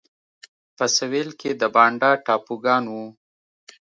[0.77, 3.05] په سوېل کې د بانډا ټاپوګان وو.